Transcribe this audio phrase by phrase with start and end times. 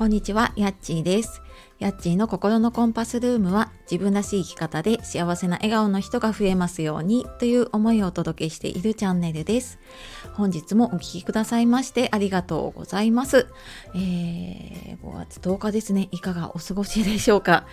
[0.00, 1.42] こんにちは、やっちーです。
[1.78, 9.78] やっちーの心のコンパスルームは自分らしい生き方で幸せな笑顔の人が増えますようにという思いをお届けしているチャンネルです。
[10.32, 13.46] 本日もお聴きくださいましてありがとうございます。
[13.94, 17.66] えー、5月10日ですね、いかがお過ごしでしょうか。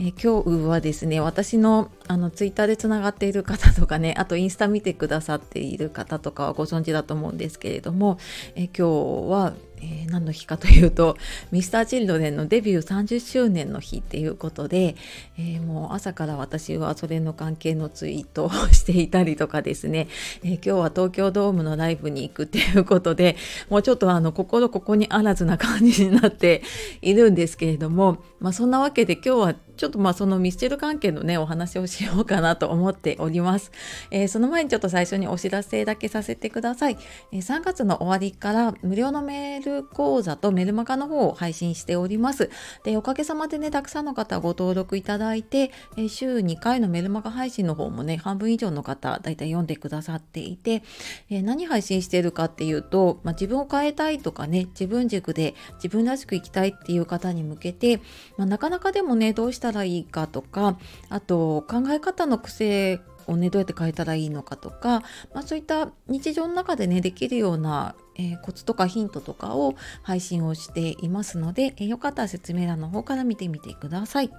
[0.00, 8.18] えー、今日はですね、私のあのツイッターでつながっている方とかね、 あとインスタ見てくださっている方とかはご存知だと思うんですけれども、
[8.56, 11.16] え、今日はえー、何の日かというと
[11.52, 14.96] Mr.Children のデビュー30周年の日っていうことで、
[15.38, 20.08] えー、もう朝から私はそれの関係のツイートをしていたりとかですね、
[20.42, 23.36] えー、今日は東京ドームのライブに行くっていうことで
[23.68, 26.62] もうちょっとあの心ここにあらずな感じになって
[27.02, 33.72] いるんですけれども、まあ、そんなわけで今日はちょっとまあそのミスチル関係のねお話をししようかなと思っております、
[34.10, 36.98] えー、その前にちょっと最初にお知らせだけさせてください、
[37.32, 42.50] えー、3月の終わりから無料のメール講座とメルマガの方を配信しております。
[42.84, 50.82] でおかげさまでねたくさんの方ご登録いただいて、えー、週2回のメルマガ配信の方もね半分以上の方だいたい読んでくださっていて、
[51.30, 57.98] え何配信してるかっていうと、まあ、自分を変えたいとかね自分軸で自分らしく生きたいっていう方に向けて、
[58.36, 65.00] まあ、なかなかでもねどうしたしたらいいかとかあと考え方の癖をねどうやって変えたらいいのかとか、
[65.34, 74.30] まあ、そういった日常の中でねできるような、えー、コツとかヒントとかを配信をしていますので、えー、よかったら説明欄の方から見てみてください。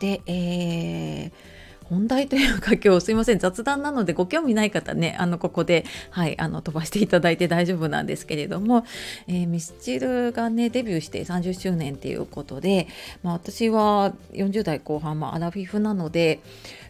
[0.00, 8.84] で、えー本題というか今日すいません雑談なのでご興味ない方ね あのここではいあの飛ばしていただいて大丈夫なんですけれども、
[9.28, 12.88] えー、ミスチルがねデビューして30周年っていうことで、
[13.22, 16.40] まあ、私は40代後半、まあ、アラフィフなので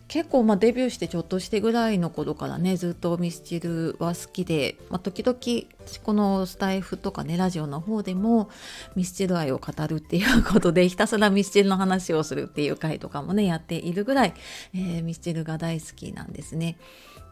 [0.09, 8.49] 結構まあデビューしてちょっとしてぐらいの頃からねずっとミスチルは好きで、まあ、時々このスタイフとかねラジオの方でも
[8.95, 14.35] ミスチル愛を語るっていうことでひたすらミスチルの話をするっていう回とかもねやっているぐらい、
[14.75, 16.79] えー、ミスチルが大好きなんですね。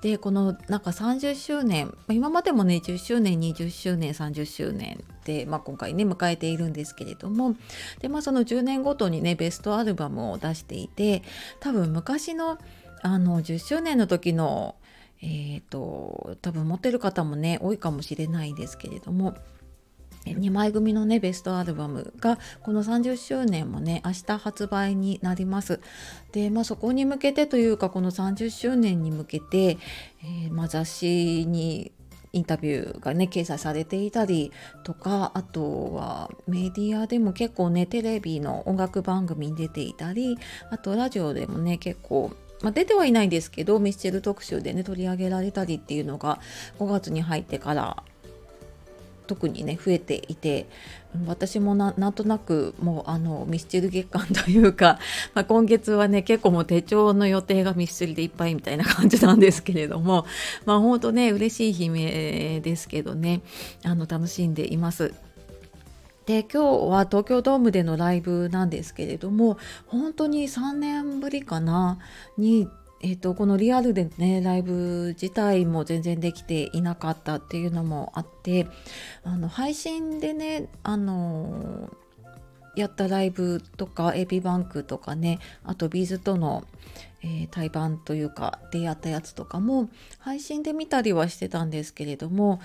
[0.04, 5.02] でこのなんか30周年今までもね10周年20周年30周年、
[5.46, 7.56] まあ、今回ね迎えているんですけれども。
[8.00, 11.22] で、まあ、その10年ごとにねベストアルバムを出していて
[11.60, 12.58] 多分昔の
[13.02, 14.76] あの10周年の時の
[15.26, 19.34] えーと、多分持ってる方もね多いかもしれないですけれども。
[20.26, 25.80] 2枚組のねベストアルバムがこの30周年もね明日発売になります。
[26.32, 29.76] でまあそこに向けてというかこの30周年に向けて、
[30.22, 31.92] えー、まあ、雑誌に
[32.34, 34.52] インタビューがね掲載されていたり
[34.82, 40.36] とかあとはメディアでも結構ねテレビの音楽番組に出ていたり
[40.70, 46.40] あとラジオでもね結構まあ、出てはいないんですけどミスチル特集でね取り上げられたりっていうのが
[46.78, 48.02] 5月に入ってから
[49.26, 50.66] 特にね増えていて
[51.26, 54.98] 私もなんとなくもうあのミスチル月間というか、
[55.32, 60.26] まあ、今月はね結構もう手帳の予定がミスチルでいっぱいみたいな感じなんですけれども
[60.66, 63.42] まあ本当ね嬉しい悲鳴ですけどね
[63.84, 65.14] あの楽しんでいます。
[66.26, 71.98] で今日は東京ドームでのライブなんですけれども本当に3年ぶりかな
[72.38, 72.66] に
[73.04, 78.66] えーと、このリアルでねライブ自体も全然できていなかったっていうのもあって
[79.24, 81.94] あの配信でねあの
[82.76, 86.64] やったライブとか AP バンクとかねあとビーズとの、
[87.22, 92.62] えー、対バンというか出会ったやつとかも配信で見たりはしてたんですけれども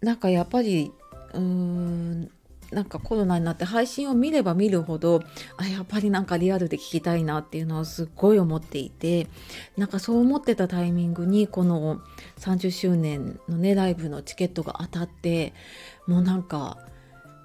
[0.00, 0.90] なんかやっぱり
[1.34, 2.30] うーん
[2.72, 5.22] なんかコロナになって配信を見れば見るほど
[5.56, 9.26] あやっぱりなんかリアルで聞きたいなっていうのをすっごい思っていて
[9.76, 12.00] なんかそう思ってたタイミングにこの
[12.38, 15.54] 30周年のねライブのチケットが当たって
[16.06, 16.78] もうなんか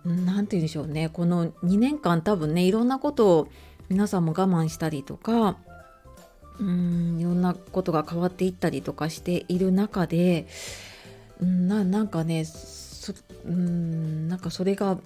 [0.03, 1.07] なんて言うんでしょうね。
[1.07, 3.47] この2年間多分ねいろんなことを
[3.87, 5.55] 皆さんも我慢したりとか
[6.59, 10.47] うんいろんなことが変わっていったりとかしている中で
[11.39, 12.45] ななんかね
[13.45, 14.97] うんなんかそれが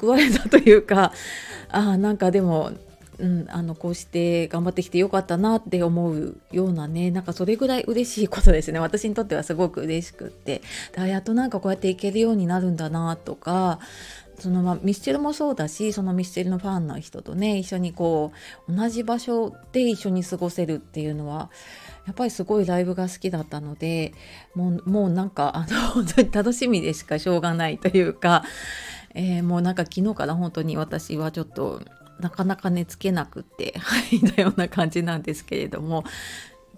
[0.00, 1.12] 報われたというか
[1.70, 2.72] あなんかでも、
[3.18, 8.78] うん、あのこうして頑張ってきてよかったなって思うようなねなんかそれぐらい嬉しいことですね。
[8.80, 10.62] 私にとってはすごく嬉しくって。
[10.92, 13.78] だやっとなんかこうやっていけるようになるんだなとか
[14.38, 18.32] そのまあ、ミスチルもそうだしそのミスチルのファンの人とね一緒にこ
[18.68, 21.50] う同じ場所で一緒に過ごせるっていうのは
[22.06, 24.12] やっぱりすごいライブが好きだったので
[24.54, 28.44] もうもうなんかあの 本当に楽しみでしかしょうがないというか、
[29.14, 31.80] えー、もうなんか昨日から本当に私はちょっと
[32.20, 36.04] なかなか寝つけなくって はいたような感じなんですけれども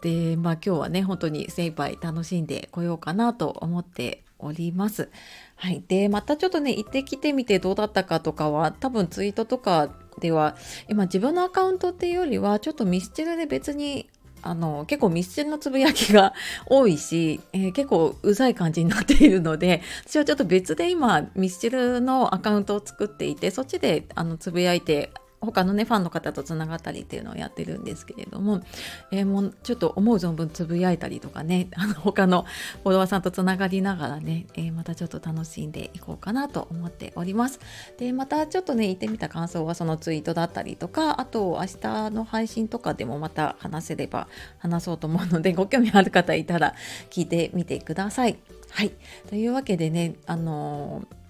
[0.00, 5.08] でまあ今日はね本当に精一杯楽しんでこようかなと思っております。
[5.56, 9.88] はい、でまたちょっとね行ってきてみてどうだったかとかは多分ツイートとか
[10.20, 10.56] では
[10.88, 14.08] 今自分のアカウントっていうよりはちょっとミスチルで別に
[14.46, 16.32] あの結構ミスチルのつぶやきが
[16.66, 25.10] 多いし、えー、結構うざい感じになっているので私はちょっと別で今ミスチルのアカウントを作っていてそっちであのつぶやいて
[25.41, 28.62] 他のねファンの方とつながったりっていうのをやってるんですけれども、
[29.11, 32.44] えー、もうちょっと思う存分つぶやいたりとかね あの他の
[32.83, 37.61] フォロワーさんとつながりながらね、えー、またちょっと楽しんでいこうかなと思っております。
[37.99, 44.29] でまたちょっとね言ってみた感想はそのツイートだったりとかあと明日の配信とかでもまた話せれば
[44.59, 46.75] 話そうと思うので ご興味ある方いたら
[47.11, 48.39] 聞いてみてください。
[48.71, 48.93] はい。
[49.29, 51.25] というわけでねあのー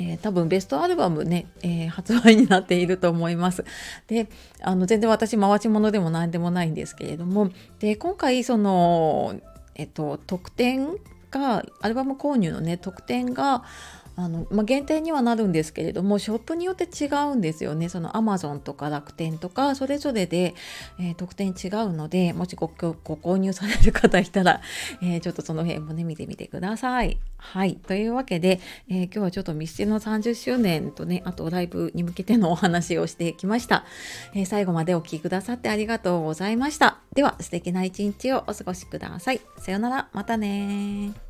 [0.00, 3.66] えー、多分ベストアルバムね、えー、発売になっていると思います。
[4.06, 4.28] で、
[4.62, 7.50] あの全然私回し物でも何でもないんですけれども、
[7.80, 9.38] で、今回その、
[9.74, 10.96] えっと、特典
[11.30, 13.62] が、アルバム購入のね、特典が、
[14.20, 20.54] あの、まあ、限定にはなるんですけれどもショップによって違うんですよねそのアマゾンとか楽天とかそれぞれで、
[20.98, 24.60] えー、特典違うのでもしご購入される方いたら、
[25.02, 27.18] えー、ちょっとその辺もね見てみてください。
[27.38, 33.84] はいというわけで、えー、今日はちょっとミスチルの30周年とねあとライブに向けてのお話をしてきました、
[34.34, 36.98] え最後までお聴きくださってありがとうございました。
[37.14, 39.40] では素敵な一日をお過ごしください。
[39.58, 41.29] さようならまたね